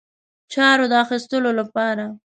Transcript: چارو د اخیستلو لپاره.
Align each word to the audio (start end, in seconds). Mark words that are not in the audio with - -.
چارو 0.53 0.85
د 0.91 0.93
اخیستلو 1.03 1.51
لپاره. 1.59 2.05